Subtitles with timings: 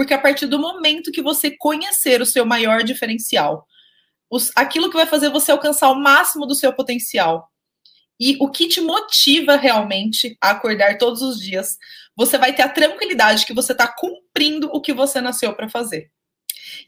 [0.00, 3.66] Porque a partir do momento que você conhecer o seu maior diferencial,
[4.30, 7.46] os, aquilo que vai fazer você alcançar o máximo do seu potencial
[8.18, 11.76] e o que te motiva realmente a acordar todos os dias,
[12.16, 16.10] você vai ter a tranquilidade que você está cumprindo o que você nasceu para fazer.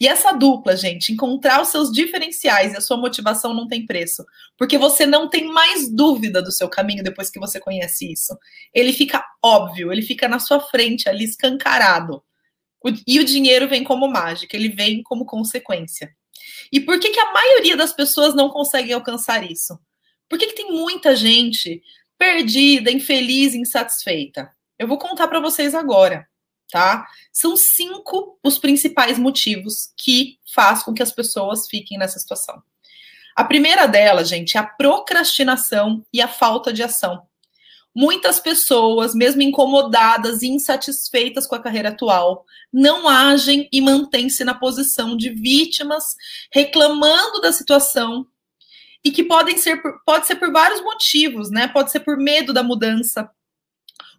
[0.01, 4.25] E essa dupla, gente, encontrar os seus diferenciais e a sua motivação não tem preço,
[4.57, 8.35] porque você não tem mais dúvida do seu caminho depois que você conhece isso.
[8.73, 12.23] Ele fica óbvio, ele fica na sua frente ali escancarado.
[13.07, 16.14] E o dinheiro vem como mágica, ele vem como consequência.
[16.72, 19.79] E por que, que a maioria das pessoas não conseguem alcançar isso?
[20.29, 21.82] Por que, que tem muita gente
[22.18, 24.50] perdida, infeliz, insatisfeita?
[24.79, 26.27] Eu vou contar para vocês agora
[26.72, 27.07] tá?
[27.31, 32.62] São cinco os principais motivos que faz com que as pessoas fiquem nessa situação.
[33.36, 37.22] A primeira delas, gente, é a procrastinação e a falta de ação.
[37.95, 44.55] Muitas pessoas, mesmo incomodadas e insatisfeitas com a carreira atual, não agem e mantêm-se na
[44.55, 46.05] posição de vítimas,
[46.50, 48.27] reclamando da situação
[49.05, 51.69] e que podem ser pode ser por vários motivos, né?
[51.69, 53.31] Pode ser por medo da mudança,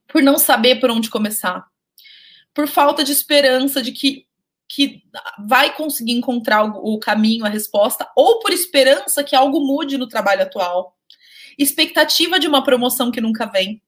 [0.07, 1.65] por não saber por onde começar,
[2.53, 4.27] por falta de esperança de que,
[4.69, 5.01] que
[5.47, 10.43] vai conseguir encontrar o caminho, a resposta, ou por esperança que algo mude no trabalho
[10.43, 10.95] atual,
[11.57, 13.81] expectativa de uma promoção que nunca vem,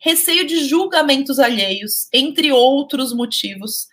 [0.00, 3.88] receio de julgamentos alheios, entre outros motivos,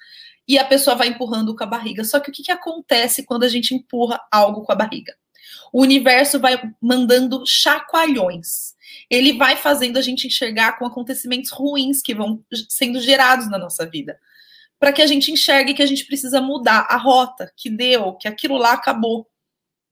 [0.48, 2.04] e a pessoa vai empurrando com a barriga.
[2.04, 5.16] Só que o que, que acontece quando a gente empurra algo com a barriga?
[5.72, 8.74] O universo vai mandando chacoalhões
[9.10, 13.86] ele vai fazendo a gente enxergar com acontecimentos ruins que vão sendo gerados na nossa
[13.86, 14.20] vida.
[14.80, 18.28] Para que a gente enxergue que a gente precisa mudar a rota, que deu, que
[18.28, 19.28] aquilo lá acabou.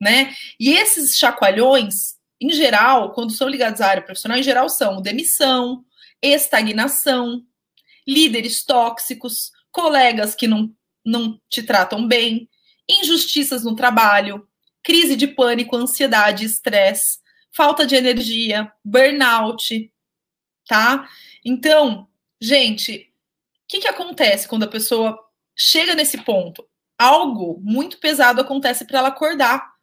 [0.01, 0.33] Né?
[0.59, 5.85] E esses chacoalhões, em geral, quando são ligados à área profissional, em geral são demissão,
[6.19, 7.45] estagnação,
[8.07, 10.73] líderes tóxicos, colegas que não,
[11.05, 12.49] não te tratam bem,
[12.89, 14.47] injustiças no trabalho,
[14.83, 17.19] crise de pânico, ansiedade, estresse,
[17.51, 19.93] falta de energia, burnout,
[20.67, 21.07] tá?
[21.45, 22.07] Então,
[22.41, 23.13] gente,
[23.63, 25.17] o que, que acontece quando a pessoa
[25.55, 26.67] chega nesse ponto?
[26.97, 29.73] Algo muito pesado acontece para ela acordar,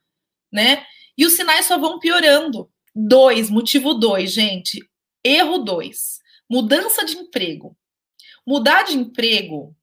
[0.51, 0.85] né?
[1.19, 2.71] E os sinais só vão piorando.
[2.95, 4.79] Dois, motivo dois, gente.
[5.21, 6.19] Erro dois.
[6.49, 7.77] Mudança de emprego.
[8.47, 9.75] Mudar de emprego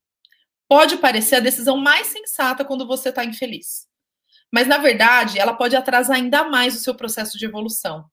[0.66, 3.86] pode parecer a decisão mais sensata quando você está infeliz.
[4.50, 8.06] Mas, na verdade, ela pode atrasar ainda mais o seu processo de evolução.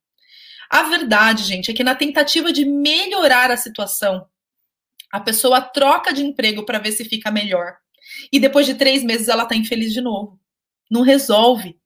[0.69, 4.27] A verdade, gente, é que na tentativa de melhorar a situação,
[5.09, 7.77] a pessoa troca de emprego para ver se fica melhor.
[8.33, 10.37] E depois de três meses ela está infeliz de novo.
[10.91, 11.79] Não resolve.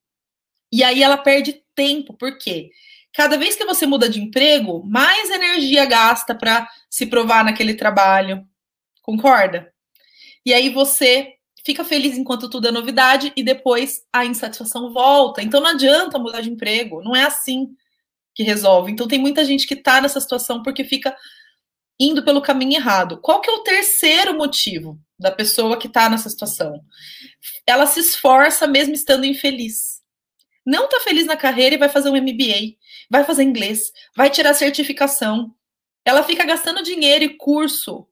[0.71, 2.13] E aí ela perde tempo.
[2.13, 2.71] Por quê?
[3.13, 8.45] Cada vez que você muda de emprego, mais energia gasta para se provar naquele trabalho.
[9.01, 9.73] Concorda?
[10.45, 11.33] E aí você
[11.65, 15.41] fica feliz enquanto tudo é novidade e depois a insatisfação volta.
[15.41, 17.75] Então não adianta mudar de emprego, não é assim
[18.33, 18.91] que resolve.
[18.91, 21.13] Então tem muita gente que está nessa situação porque fica
[21.99, 23.19] indo pelo caminho errado.
[23.19, 26.81] Qual que é o terceiro motivo da pessoa que está nessa situação?
[27.65, 29.96] Ela se esforça mesmo estando infeliz.
[30.67, 32.75] Não está feliz na carreira e vai fazer um MBA,
[33.09, 35.55] vai fazer inglês, vai tirar certificação.
[36.03, 38.05] Ela fica gastando dinheiro e curso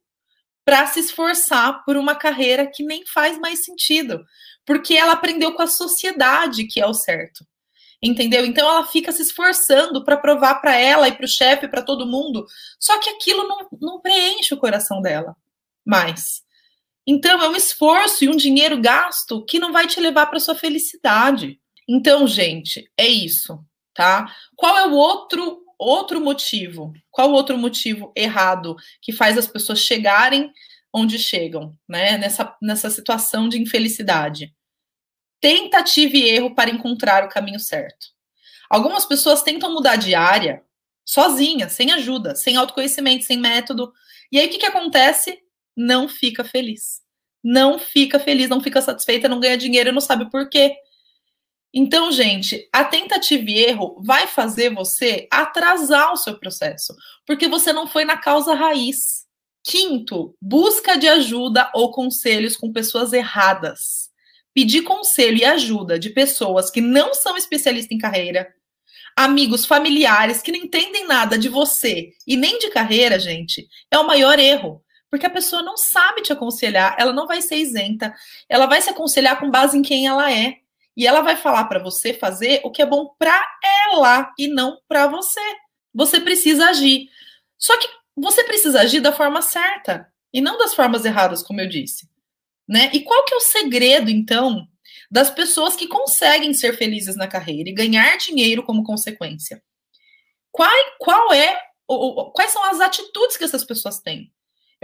[0.64, 4.26] para se esforçar por uma carreira que nem faz mais sentido,
[4.66, 7.46] porque ela aprendeu com a sociedade que é o certo.
[8.02, 8.46] Entendeu?
[8.46, 12.08] Então ela fica se esforçando para provar para ela e para o chefe, para todo
[12.08, 12.46] mundo,
[12.80, 15.36] só que aquilo não, não preenche o coração dela
[15.84, 16.42] mais.
[17.06, 20.56] Então é um esforço e um dinheiro gasto que não vai te levar para sua
[20.56, 21.60] felicidade.
[21.88, 23.64] Então, gente, é isso,
[23.94, 24.34] tá?
[24.56, 26.94] Qual é o outro outro motivo.
[27.12, 30.52] Qual outro motivo errado que faz as pessoas chegarem
[30.94, 32.18] onde chegam, né?
[32.18, 34.54] Nessa, nessa situação de infelicidade.
[35.42, 38.08] Tentativa e erro para encontrar o caminho certo.
[38.70, 40.64] Algumas pessoas tentam mudar de área
[41.06, 43.94] sozinhas, sem ajuda, sem autoconhecimento, sem método.
[44.32, 45.38] E aí o que, que acontece?
[45.76, 47.02] Não fica feliz.
[47.44, 50.76] Não fica feliz, não fica satisfeita, não ganha dinheiro, não sabe por quê.
[51.78, 56.96] Então, gente, a tentativa e erro vai fazer você atrasar o seu processo,
[57.28, 59.26] porque você não foi na causa raiz.
[59.62, 64.10] Quinto, busca de ajuda ou conselhos com pessoas erradas.
[64.54, 68.48] Pedir conselho e ajuda de pessoas que não são especialistas em carreira,
[69.14, 74.08] amigos, familiares que não entendem nada de você e nem de carreira, gente, é o
[74.08, 74.82] maior erro.
[75.10, 78.14] Porque a pessoa não sabe te aconselhar, ela não vai ser isenta,
[78.48, 80.65] ela vai se aconselhar com base em quem ela é.
[80.96, 83.46] E ela vai falar para você fazer o que é bom para
[83.92, 85.42] ela e não para você.
[85.94, 87.10] Você precisa agir.
[87.58, 91.68] Só que você precisa agir da forma certa e não das formas erradas, como eu
[91.70, 92.10] disse.
[92.68, 92.90] né?
[92.94, 94.68] E qual que é o segredo, então,
[95.12, 99.62] das pessoas que conseguem ser felizes na carreira e ganhar dinheiro como consequência?
[100.52, 104.34] Qual, qual é, ou, quais são as atitudes que essas pessoas têm?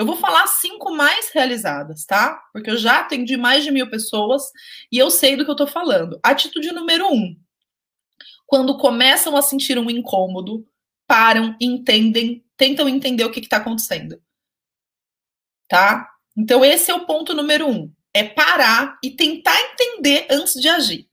[0.01, 2.41] Eu vou falar cinco mais realizadas, tá?
[2.51, 4.41] Porque eu já atendi mais de mil pessoas
[4.91, 6.19] e eu sei do que eu tô falando.
[6.23, 7.39] Atitude número um:
[8.47, 10.67] quando começam a sentir um incômodo,
[11.05, 14.19] param, entendem, tentam entender o que está acontecendo.
[15.67, 16.09] Tá?
[16.35, 21.07] Então, esse é o ponto número um: é parar e tentar entender antes de agir.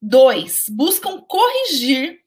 [0.00, 2.21] Dois, buscam corrigir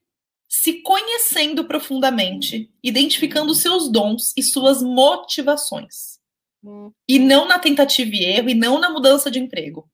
[0.62, 6.18] se conhecendo profundamente, identificando seus dons e suas motivações.
[6.64, 6.94] Hum.
[7.06, 9.90] E não na tentativa e erro, e não na mudança de emprego.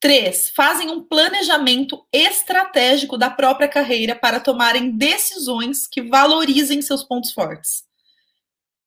[0.00, 7.30] Três, fazem um planejamento estratégico da própria carreira para tomarem decisões que valorizem seus pontos
[7.30, 7.84] fortes.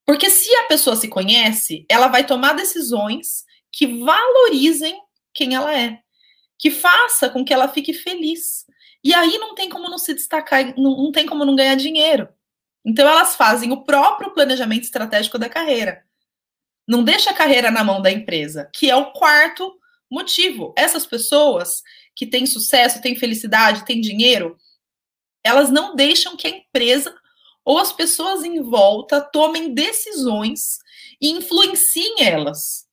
[0.06, 5.02] Porque se a pessoa se conhece, ela vai tomar decisões que valorizem
[5.34, 6.00] quem ela é,
[6.58, 8.66] que faça com que ela fique feliz.
[9.04, 12.28] E aí não tem como não se destacar, não, não tem como não ganhar dinheiro.
[12.86, 16.04] Então elas fazem o próprio planejamento estratégico da carreira.
[16.88, 19.78] Não deixa a carreira na mão da empresa, que é o quarto
[20.10, 20.74] motivo.
[20.76, 21.84] Essas pessoas
[22.16, 24.58] que têm sucesso, têm felicidade, têm dinheiro,
[25.44, 27.16] elas não deixam que a empresa
[27.64, 30.80] ou as pessoas em volta tomem decisões
[31.22, 32.88] e influenciem elas,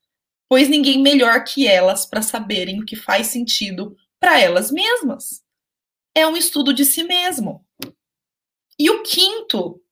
[0.48, 5.45] pois ninguém melhor que elas para saberem o que faz sentido para elas mesmas.
[6.16, 7.62] É um estudo de si mesmo.
[8.78, 9.82] E o quinto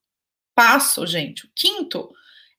[0.54, 2.10] passo, gente, o quinto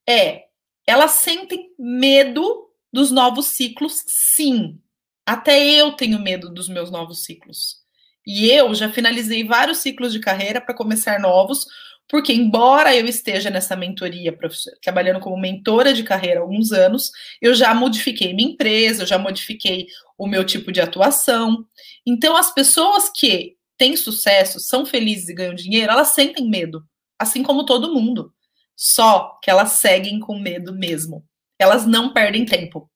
[0.08, 0.46] é
[0.86, 4.80] elas sentem medo dos novos ciclos, sim.
[5.26, 7.78] Até eu tenho medo dos meus novos ciclos.
[8.24, 11.66] E eu já finalizei vários ciclos de carreira para começar novos,
[12.08, 14.38] porque embora eu esteja nessa mentoria,
[14.82, 17.12] trabalhando como mentora de carreira há alguns anos,
[17.42, 19.88] eu já modifiquei minha empresa, eu já modifiquei
[20.18, 21.66] o meu tipo de atuação.
[22.06, 26.86] Então, as pessoas que têm sucesso, são felizes e ganham dinheiro, elas sentem medo,
[27.20, 28.34] assim como todo mundo.
[28.76, 31.26] Só que elas seguem com medo mesmo.
[31.58, 32.90] Elas não perdem tempo.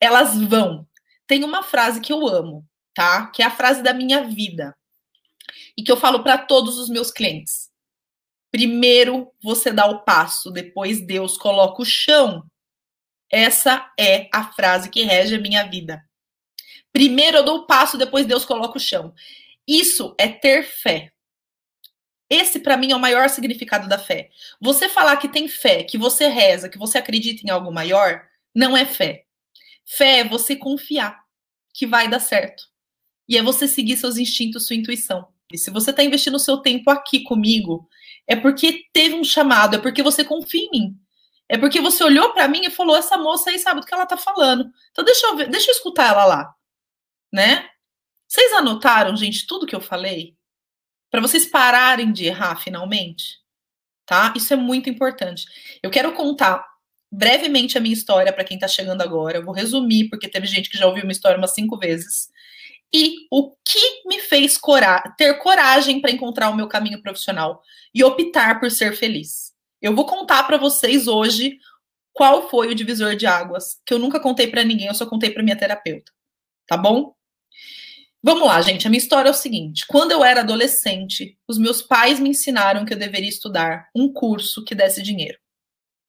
[0.00, 0.86] Elas vão.
[1.26, 2.64] Tem uma frase que eu amo,
[2.94, 3.26] tá?
[3.28, 4.76] Que é a frase da minha vida.
[5.76, 7.67] E que eu falo para todos os meus clientes.
[8.50, 12.44] Primeiro você dá o passo, depois Deus coloca o chão.
[13.30, 16.02] Essa é a frase que rege a minha vida.
[16.92, 19.14] Primeiro eu dou o passo, depois Deus coloca o chão.
[19.66, 21.12] Isso é ter fé.
[22.30, 24.30] Esse, para mim, é o maior significado da fé.
[24.60, 28.22] Você falar que tem fé, que você reza, que você acredita em algo maior,
[28.54, 29.24] não é fé.
[29.84, 31.22] Fé é você confiar
[31.72, 32.64] que vai dar certo.
[33.28, 35.28] E é você seguir seus instintos, sua intuição.
[35.52, 37.88] E se você está investindo seu tempo aqui comigo,
[38.28, 40.96] é porque teve um chamado, é porque você confia em mim.
[41.48, 44.04] É porque você olhou para mim e falou: essa moça aí sabe do que ela
[44.04, 44.70] está falando.
[44.92, 46.54] Então deixa eu ver, deixa eu escutar ela lá,
[47.32, 47.68] né?
[48.28, 50.38] Vocês anotaram, gente, tudo que eu falei?
[51.10, 53.38] para vocês pararem de errar finalmente,
[54.06, 54.32] tá?
[54.36, 55.46] Isso é muito importante.
[55.82, 56.64] Eu quero contar
[57.10, 59.38] brevemente a minha história para quem está chegando agora.
[59.38, 62.28] Eu vou resumir, porque teve gente que já ouviu uma história umas cinco vezes.
[62.94, 67.62] E o que me fez cora ter coragem para encontrar o meu caminho profissional
[67.94, 69.52] e optar por ser feliz.
[69.80, 71.58] Eu vou contar para vocês hoje
[72.12, 75.30] qual foi o divisor de águas, que eu nunca contei para ninguém, eu só contei
[75.30, 76.10] para minha terapeuta.
[76.66, 77.14] Tá bom?
[78.22, 78.86] Vamos lá, gente.
[78.86, 82.84] A minha história é o seguinte: quando eu era adolescente, os meus pais me ensinaram
[82.84, 85.38] que eu deveria estudar um curso que desse dinheiro.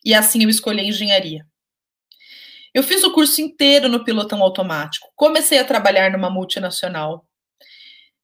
[0.04, 1.46] E assim eu escolhi engenharia.
[2.74, 7.28] Eu fiz o curso inteiro no pilotão automático, comecei a trabalhar numa multinacional,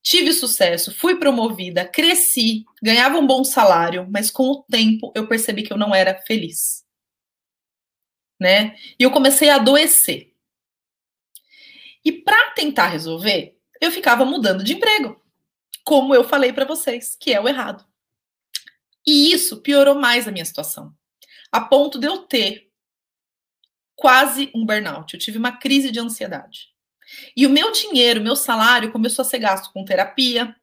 [0.02, 5.64] tive sucesso, fui promovida, cresci, ganhava um bom salário, mas com o tempo eu percebi
[5.64, 6.86] que eu não era feliz.
[8.40, 8.76] Né?
[9.00, 10.32] E eu comecei a adoecer.
[12.04, 15.20] E para tentar resolver, eu ficava mudando de emprego,
[15.84, 17.84] como eu falei para vocês, que é o errado.
[19.08, 20.94] E isso piorou mais a minha situação,
[21.52, 22.65] a ponto de eu ter
[23.96, 25.14] quase um burnout.
[25.14, 26.70] Eu tive uma crise de ansiedade.
[27.36, 30.56] E o meu dinheiro, meu salário começou a ser gasto com terapia,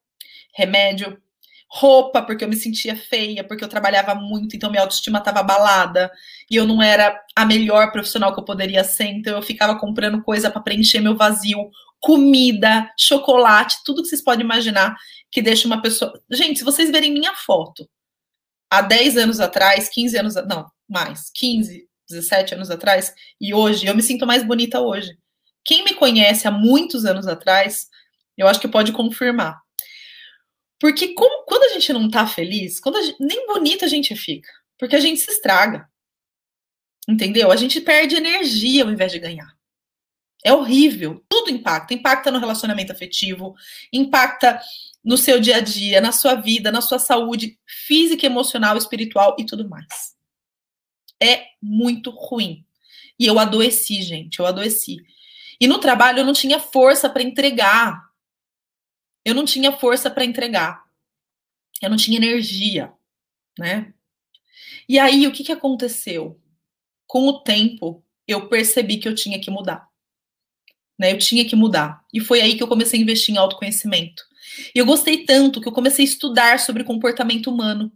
[0.55, 1.21] remédio,
[1.69, 6.13] roupa, porque eu me sentia feia, porque eu trabalhava muito, então minha autoestima estava abalada
[6.51, 10.23] e eu não era a melhor profissional que eu poderia ser, então eu ficava comprando
[10.23, 14.95] coisa para preencher meu vazio, comida, chocolate, tudo que vocês podem imaginar
[15.31, 16.13] que deixa uma pessoa.
[16.31, 17.89] Gente, se vocês verem minha foto
[18.71, 23.95] há 10 anos atrás, 15 anos, não, mais, 15, 17 anos atrás, e hoje, eu
[23.95, 25.17] me sinto mais bonita hoje.
[25.65, 27.89] Quem me conhece há muitos anos atrás,
[28.37, 29.61] eu acho que pode confirmar.
[30.81, 34.51] Porque como, quando a gente não tá feliz, quando gente, nem bonita a gente fica,
[34.79, 35.89] porque a gente se estraga.
[37.09, 37.51] Entendeu?
[37.51, 39.57] A gente perde energia ao invés de ganhar.
[40.45, 41.25] É horrível.
[41.29, 41.95] Tudo impacta.
[41.95, 43.55] Impacta no relacionamento afetivo,
[43.93, 44.61] impacta
[45.05, 49.47] no seu dia a dia, na sua vida, na sua saúde física, emocional, espiritual e
[49.47, 50.17] tudo mais.
[51.23, 52.65] É muito ruim.
[53.19, 54.97] E eu adoeci, gente, eu adoeci.
[55.61, 58.11] E no trabalho eu não tinha força para entregar.
[59.25, 60.83] Eu não tinha força para entregar.
[61.81, 62.93] Eu não tinha energia,
[63.59, 63.93] né?
[64.89, 66.41] E aí o que, que aconteceu?
[67.07, 69.89] Com o tempo, eu percebi que eu tinha que mudar.
[70.99, 71.13] Né?
[71.13, 72.05] Eu tinha que mudar.
[72.13, 74.23] E foi aí que eu comecei a investir em autoconhecimento.
[74.75, 77.93] E eu gostei tanto que eu comecei a estudar sobre comportamento humano.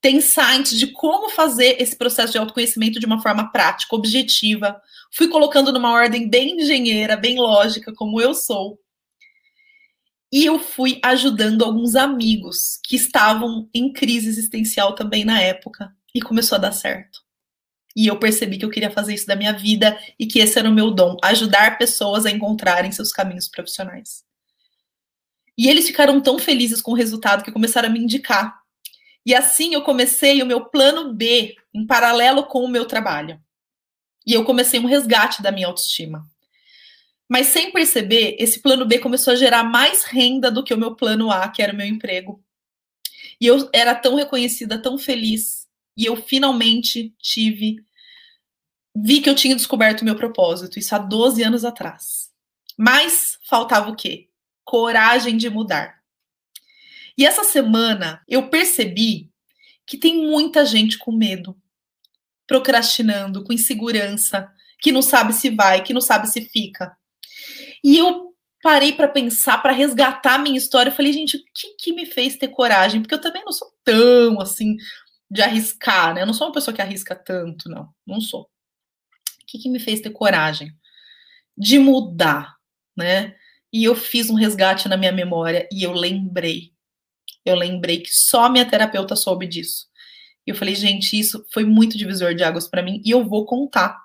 [0.00, 4.80] Ter insights de como fazer esse processo de autoconhecimento de uma forma prática, objetiva.
[5.12, 8.78] Fui colocando numa ordem bem engenheira, bem lógica, como eu sou.
[10.32, 15.92] E eu fui ajudando alguns amigos que estavam em crise existencial também na época.
[16.14, 17.20] E começou a dar certo.
[17.96, 20.68] E eu percebi que eu queria fazer isso da minha vida e que esse era
[20.68, 24.24] o meu dom, ajudar pessoas a encontrarem seus caminhos profissionais.
[25.58, 28.59] E eles ficaram tão felizes com o resultado que começaram a me indicar.
[29.24, 33.40] E assim eu comecei o meu plano B em paralelo com o meu trabalho.
[34.26, 36.28] E eu comecei um resgate da minha autoestima.
[37.28, 40.96] Mas sem perceber, esse plano B começou a gerar mais renda do que o meu
[40.96, 42.42] plano A, que era o meu emprego.
[43.40, 45.68] E eu era tão reconhecida, tão feliz.
[45.96, 47.84] E eu finalmente tive.
[48.94, 52.30] Vi que eu tinha descoberto o meu propósito, isso há 12 anos atrás.
[52.76, 54.28] Mas faltava o quê?
[54.64, 55.99] Coragem de mudar.
[57.16, 59.30] E essa semana eu percebi
[59.86, 61.56] que tem muita gente com medo,
[62.46, 64.50] procrastinando, com insegurança,
[64.80, 66.96] que não sabe se vai, que não sabe se fica.
[67.82, 70.90] E eu parei para pensar, para resgatar minha história.
[70.90, 73.00] Eu falei, gente, o que, que me fez ter coragem?
[73.00, 74.76] Porque eu também não sou tão assim
[75.30, 76.22] de arriscar, né?
[76.22, 77.88] Eu não sou uma pessoa que arrisca tanto, não.
[78.06, 78.42] Não sou.
[78.42, 80.72] O que, que me fez ter coragem
[81.56, 82.56] de mudar,
[82.96, 83.36] né?
[83.72, 86.72] E eu fiz um resgate na minha memória e eu lembrei.
[87.44, 89.86] Eu lembrei que só minha terapeuta soube disso.
[90.46, 93.44] E eu falei, gente, isso foi muito divisor de águas para mim e eu vou
[93.44, 93.98] contar.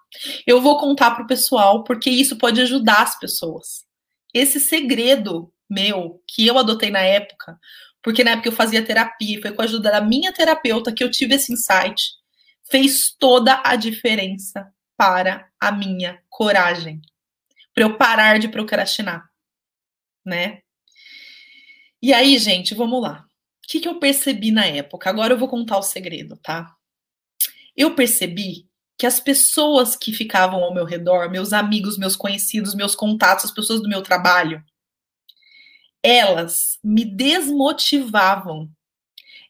[0.46, 3.86] Eu vou contar pro pessoal porque isso pode ajudar as pessoas.
[4.34, 7.58] Esse segredo meu que eu adotei na época,
[8.04, 11.10] porque na época eu fazia terapia, foi com a ajuda da minha terapeuta que eu
[11.10, 12.04] tive esse insight,
[12.70, 17.02] fez toda a diferença para a minha coragem,
[17.74, 19.28] para eu parar de procrastinar,
[20.24, 20.62] né?
[22.06, 23.26] E aí, gente, vamos lá.
[23.64, 25.10] O que, que eu percebi na época?
[25.10, 26.72] Agora eu vou contar o segredo, tá?
[27.76, 32.94] Eu percebi que as pessoas que ficavam ao meu redor, meus amigos, meus conhecidos, meus
[32.94, 34.64] contatos, as pessoas do meu trabalho,
[36.04, 38.70] elas me desmotivavam.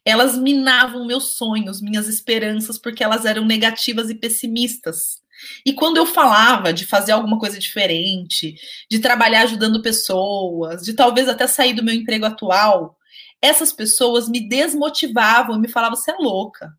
[0.06, 5.22] Elas minavam meus sonhos, minhas esperanças, porque elas eram negativas e pessimistas.
[5.66, 8.56] E quando eu falava de fazer alguma coisa diferente,
[8.90, 12.98] de trabalhar ajudando pessoas, de talvez até sair do meu emprego atual,
[13.42, 16.74] essas pessoas me desmotivavam, me falavam: você é louca,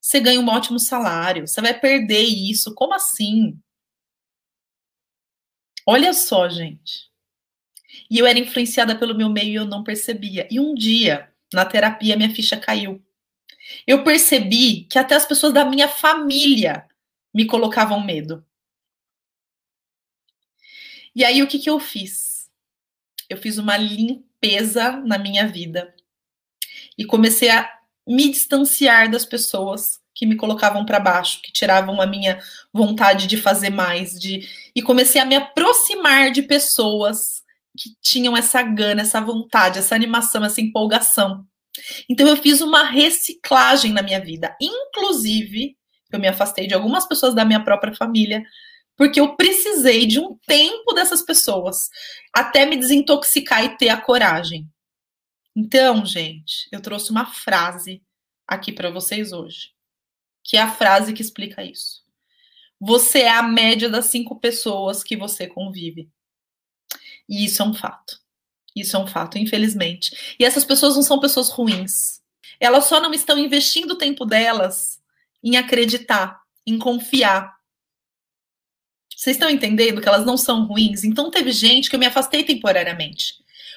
[0.00, 3.58] você ganha um ótimo salário, você vai perder isso, como assim?
[5.86, 7.10] Olha só, gente.
[8.10, 10.46] E eu era influenciada pelo meu meio e eu não percebia.
[10.50, 13.02] E um dia, na terapia, minha ficha caiu.
[13.86, 16.86] Eu percebi que até as pessoas da minha família
[17.34, 18.44] me colocavam medo.
[21.14, 22.50] E aí, o que, que eu fiz?
[23.28, 25.94] Eu fiz uma limpeza na minha vida
[26.96, 27.70] e comecei a
[28.06, 33.36] me distanciar das pessoas que me colocavam para baixo, que tiravam a minha vontade de
[33.36, 37.42] fazer mais, de e comecei a me aproximar de pessoas
[37.78, 41.46] que tinham essa gana, essa vontade, essa animação, essa empolgação.
[42.08, 44.54] Então eu fiz uma reciclagem na minha vida.
[44.60, 45.76] Inclusive,
[46.16, 48.42] eu me afastei de algumas pessoas da minha própria família,
[48.96, 51.88] porque eu precisei de um tempo dessas pessoas
[52.32, 54.68] até me desintoxicar e ter a coragem.
[55.56, 58.02] Então, gente, eu trouxe uma frase
[58.46, 59.70] aqui para vocês hoje,
[60.44, 62.02] que é a frase que explica isso.
[62.78, 66.10] Você é a média das cinco pessoas que você convive.
[67.28, 68.20] E isso é um fato.
[68.74, 70.36] Isso é um fato, infelizmente.
[70.38, 72.20] E essas pessoas não são pessoas ruins.
[72.58, 74.99] Elas só não estão investindo o tempo delas
[75.42, 77.54] em acreditar, em confiar.
[79.14, 81.04] Vocês estão entendendo que elas não são ruins?
[81.04, 83.34] Então teve gente que eu me afastei temporariamente.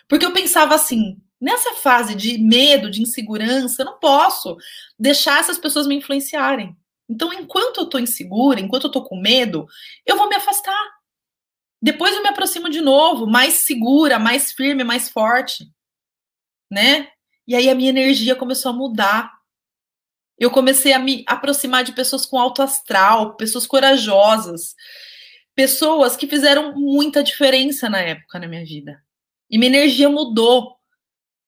[0.08, 4.58] Porque eu pensava assim, nessa fase de medo, de insegurança, eu não posso
[4.98, 6.76] deixar essas pessoas me influenciarem.
[7.10, 9.68] Então, enquanto eu tô insegura, enquanto eu tô com medo,
[10.06, 10.80] eu vou me afastar.
[11.82, 15.70] Depois eu me aproximo de novo, mais segura, mais firme, mais forte,
[16.72, 17.10] né?
[17.46, 19.33] E aí a minha energia começou a mudar.
[20.38, 24.76] Eu comecei a me aproximar de pessoas com alto astral, pessoas corajosas,
[25.56, 29.02] pessoas que fizeram muita diferença na época na minha vida.
[29.50, 30.76] E minha energia mudou.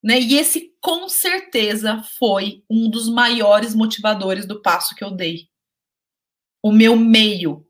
[0.04, 0.20] Né?
[0.20, 5.50] E esse, com certeza, foi um dos maiores motivadores do passo que eu dei.
[6.62, 7.66] O meu meio.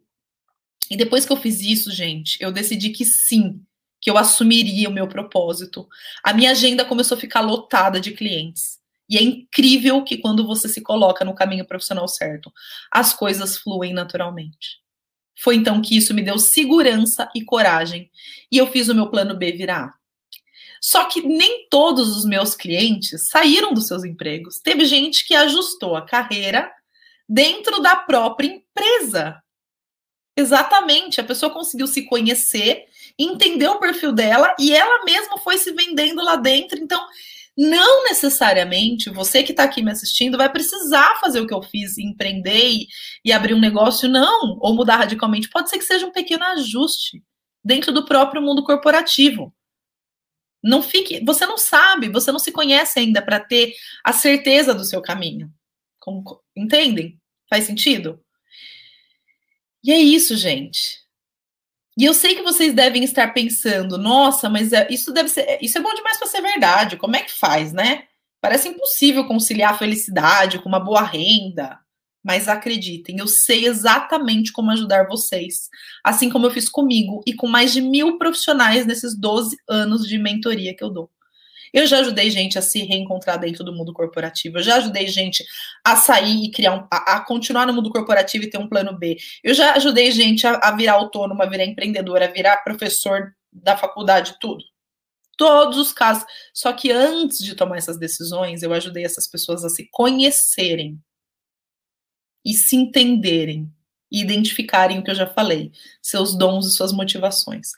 [0.90, 3.64] E depois que eu fiz isso, gente, eu decidi que sim,
[4.02, 5.88] que eu assumiria o meu propósito.
[6.24, 8.80] A minha agenda começou a ficar lotada de clientes.
[9.10, 12.52] E é incrível que quando você se coloca no caminho profissional certo,
[12.92, 14.84] as coisas fluem naturalmente.
[15.38, 18.10] Foi então que isso me deu segurança e coragem.
[18.52, 19.94] E eu fiz o meu plano B virar.
[20.82, 24.60] Só que nem todos os meus clientes saíram dos seus empregos.
[24.60, 26.72] Teve gente que ajustou a carreira
[27.28, 29.42] dentro da própria empresa.
[30.38, 32.86] Exatamente, a pessoa conseguiu se conhecer,
[33.18, 36.78] entender o perfil dela e ela mesma foi se vendendo lá dentro.
[36.78, 37.04] Então,
[37.58, 41.98] não necessariamente você que está aqui me assistindo vai precisar fazer o que eu fiz,
[41.98, 42.88] empreender e,
[43.24, 45.50] e abrir um negócio, não, ou mudar radicalmente.
[45.50, 47.24] Pode ser que seja um pequeno ajuste
[47.64, 49.54] dentro do próprio mundo corporativo.
[50.62, 54.84] Não fique, você não sabe, você não se conhece ainda para ter a certeza do
[54.84, 55.52] seu caminho.
[56.56, 57.20] Entendem?
[57.50, 58.20] Faz sentido?
[59.84, 61.05] E é isso, gente.
[61.98, 65.78] E eu sei que vocês devem estar pensando, nossa, mas é, isso deve ser, isso
[65.78, 66.98] é bom demais para ser verdade.
[66.98, 68.04] Como é que faz, né?
[68.42, 71.80] Parece impossível conciliar a felicidade com uma boa renda.
[72.24, 75.70] Mas acreditem, eu sei exatamente como ajudar vocês,
[76.04, 80.18] assim como eu fiz comigo e com mais de mil profissionais nesses 12 anos de
[80.18, 81.12] mentoria que eu dou.
[81.76, 84.58] Eu já ajudei gente a se reencontrar dentro do mundo corporativo.
[84.58, 85.44] Eu já ajudei gente
[85.84, 89.18] a sair e criar um, a, continuar no mundo corporativo e ter um plano B.
[89.44, 93.76] Eu já ajudei gente a, a virar autônoma, a virar empreendedora, a virar professor da
[93.76, 94.64] faculdade, tudo.
[95.38, 96.24] Todos os casos.
[96.54, 100.98] Só que antes de tomar essas decisões, eu ajudei essas pessoas a se conhecerem
[102.46, 103.70] e se entenderem
[104.10, 107.72] e identificarem o que eu já falei, seus dons e suas motivações.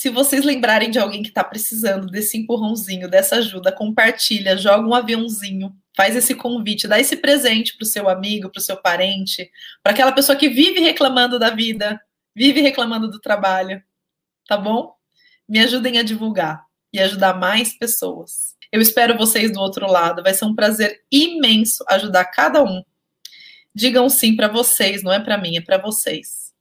[0.00, 4.94] Se vocês lembrarem de alguém que está precisando desse empurrãozinho, dessa ajuda, compartilha, joga um
[4.94, 9.50] aviãozinho, faz esse convite, dá esse presente para o seu amigo, para o seu parente,
[9.82, 12.00] para aquela pessoa que vive reclamando da vida,
[12.34, 13.82] vive reclamando do trabalho,
[14.48, 14.94] tá bom?
[15.46, 18.56] Me ajudem a divulgar e ajudar mais pessoas.
[18.72, 22.82] Eu espero vocês do outro lado, vai ser um prazer imenso ajudar cada um.
[23.74, 26.54] Digam sim para vocês, não é para mim, é para vocês.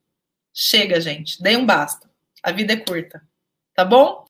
[0.54, 2.10] Chega, gente, dê um basta.
[2.44, 3.29] A vida é curta.
[3.80, 4.26] Tá bom?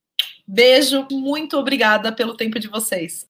[0.47, 3.27] Beijo, muito obrigada pelo tempo de vocês.